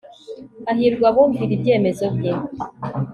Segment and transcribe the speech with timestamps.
[0.65, 2.31] hahirwa abumvira ibyemezo bye